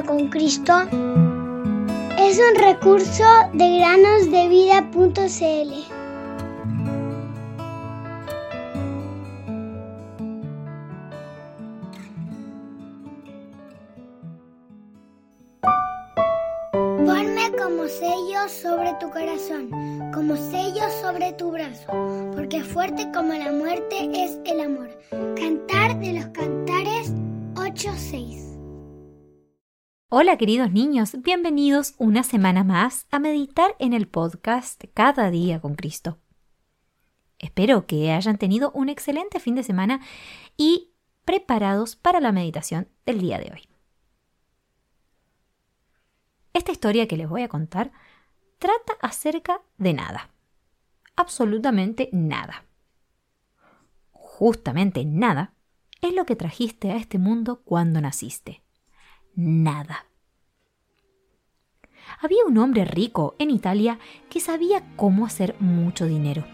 [0.00, 0.72] con Cristo
[2.18, 5.72] es un recurso de granosdevida.cl.
[17.04, 19.68] Ponme como sello sobre tu corazón,
[20.14, 21.92] como sello sobre tu brazo,
[22.34, 24.88] porque fuerte como la muerte es el amor.
[25.36, 27.12] Cantar de los cantares
[27.54, 28.51] 8.6
[30.14, 35.74] Hola queridos niños, bienvenidos una semana más a meditar en el podcast Cada día con
[35.74, 36.18] Cristo.
[37.38, 40.02] Espero que hayan tenido un excelente fin de semana
[40.58, 40.92] y
[41.24, 43.68] preparados para la meditación del día de hoy.
[46.52, 47.90] Esta historia que les voy a contar
[48.58, 50.28] trata acerca de nada.
[51.16, 52.66] Absolutamente nada.
[54.10, 55.54] Justamente nada
[56.02, 58.61] es lo que trajiste a este mundo cuando naciste
[59.34, 60.06] nada.
[62.20, 66.44] Había un hombre rico en Italia que sabía cómo hacer mucho dinero.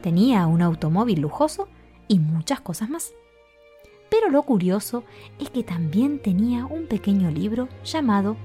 [0.00, 1.68] Tenía un automóvil lujoso
[2.08, 3.12] y muchas cosas más.
[4.10, 5.04] Pero lo curioso
[5.38, 8.36] es que también tenía un pequeño libro llamado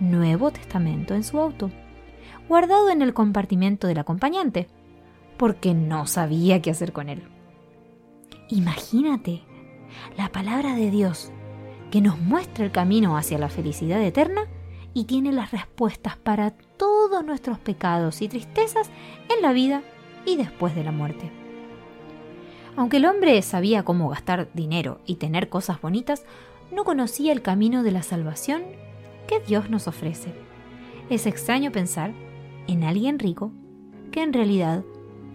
[0.00, 1.70] Nuevo Testamento en su auto,
[2.48, 4.68] guardado en el compartimento del acompañante,
[5.36, 7.22] porque no sabía qué hacer con él.
[8.48, 9.42] Imagínate,
[10.16, 11.32] la palabra de Dios
[11.94, 14.48] que nos muestra el camino hacia la felicidad eterna
[14.94, 18.90] y tiene las respuestas para todos nuestros pecados y tristezas
[19.32, 19.80] en la vida
[20.26, 21.30] y después de la muerte.
[22.74, 26.24] Aunque el hombre sabía cómo gastar dinero y tener cosas bonitas,
[26.72, 28.64] no conocía el camino de la salvación
[29.28, 30.34] que Dios nos ofrece.
[31.10, 32.12] Es extraño pensar
[32.66, 33.52] en alguien rico
[34.10, 34.82] que en realidad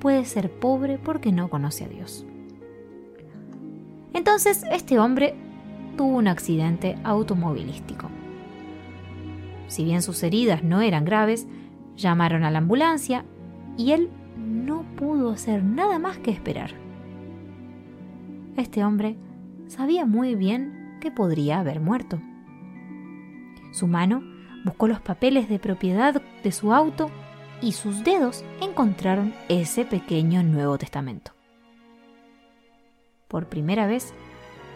[0.02, 2.26] puede ser pobre porque no conoce a Dios.
[4.12, 5.38] Entonces este hombre
[5.98, 8.10] tuvo un accidente automovilístico.
[9.68, 11.48] Si bien sus heridas no eran graves,
[11.96, 13.26] llamaron a la ambulancia
[13.78, 16.72] y él no pudo hacer nada más que esperar.
[18.58, 19.16] Este hombre
[19.68, 22.20] sabía muy bien que podría haber muerto.
[23.72, 24.24] Su mano
[24.66, 27.10] buscó los papeles de propiedad de su auto
[27.62, 31.32] y sus dedos encontraron ese pequeño Nuevo Testamento.
[33.28, 34.14] Por primera vez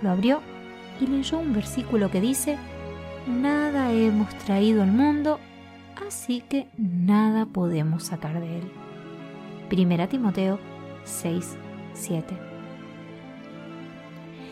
[0.02, 0.42] lo abrió
[1.00, 2.58] y leyó un versículo que dice,
[3.28, 5.40] Nada hemos traído al mundo,
[6.06, 8.72] así que nada podemos sacar de él.
[9.70, 10.60] Primera Timoteo
[11.06, 11.56] 6,
[11.94, 12.38] 7.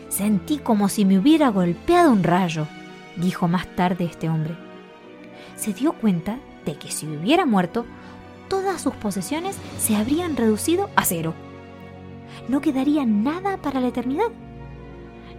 [0.08, 2.66] Sentí como si me hubiera golpeado un rayo,
[3.16, 4.56] dijo más tarde este hombre.
[5.56, 7.84] Se dio cuenta de que si hubiera muerto,
[8.48, 11.34] todas sus posesiones se habrían reducido a cero.
[12.48, 14.28] No quedaría nada para la eternidad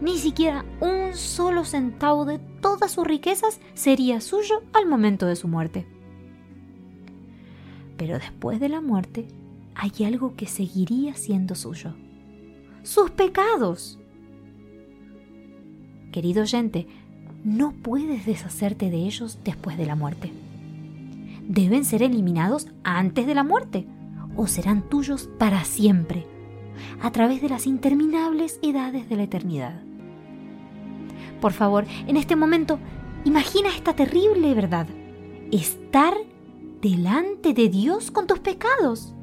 [0.04, 5.48] ni siquiera un solo centavo de todas sus riquezas sería suyo al momento de su
[5.48, 5.88] muerte.
[7.96, 9.30] Pero después de la muerte
[9.76, 11.94] hay algo que seguiría siendo suyo.
[12.84, 13.98] Sus pecados.
[16.12, 16.86] Querido oyente,
[17.46, 20.34] no puedes deshacerte de ellos después de la muerte.
[21.48, 23.88] Deben ser eliminados antes de la muerte
[24.36, 26.28] o serán tuyos para siempre,
[27.02, 29.93] a través de las interminables edades de la eternidad.
[31.44, 32.80] Por favor, en este momento,
[33.26, 34.88] imagina esta terrible verdad.
[35.52, 36.14] Estar
[36.82, 39.14] delante de Dios con tus pecados.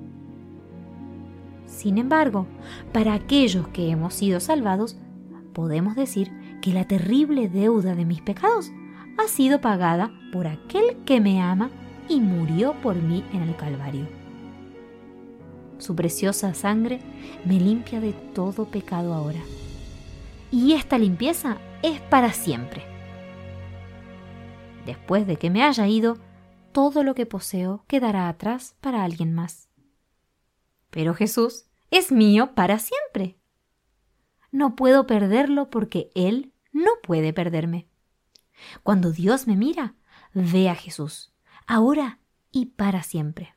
[1.65, 2.47] Sin embargo,
[2.93, 4.99] para aquellos que hemos sido salvados,
[5.55, 8.71] podemos decir que la terrible deuda de mis pecados
[9.17, 11.71] ha sido pagada por aquel que me ama
[12.07, 14.07] y murió por mí en el Calvario.
[15.79, 17.01] Su preciosa sangre
[17.47, 19.41] me limpia de todo pecado ahora.
[20.51, 22.85] Y esta limpieza es para siempre.
[24.85, 26.19] Después de que me haya ido,
[26.73, 29.69] todo lo que poseo quedará atrás para alguien más.
[30.91, 33.39] Pero Jesús es mío para siempre.
[34.51, 37.87] No puedo perderlo porque Él no puede perderme.
[38.83, 39.95] Cuando Dios me mira,
[40.35, 41.33] ve a Jesús,
[41.67, 42.19] ahora
[42.51, 43.55] y para siempre.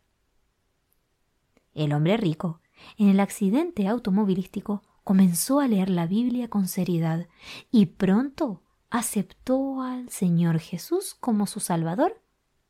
[1.73, 2.61] El hombre rico,
[2.97, 7.27] en el accidente automovilístico, comenzó a leer la Biblia con seriedad
[7.71, 12.21] y pronto aceptó al Señor Jesús como su Salvador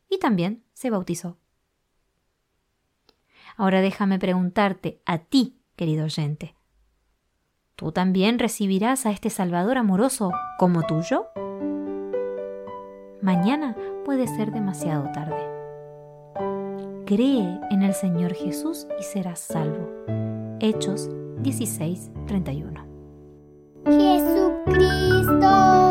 [0.08, 1.38] y también se bautizó.
[3.56, 6.56] Ahora déjame preguntarte a ti, querido oyente,
[7.76, 11.28] ¿tú también recibirás a este Salvador amoroso como tuyo?
[13.22, 15.54] Mañana puede ser demasiado tarde.
[17.06, 19.88] Cree en el Señor Jesús y serás salvo.
[20.60, 21.08] Hechos
[21.52, 22.80] 16:31.
[23.86, 25.83] Jesucristo